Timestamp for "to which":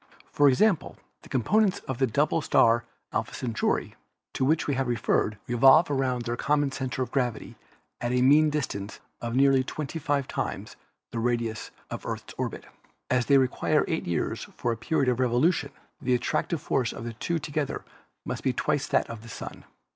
4.33-4.65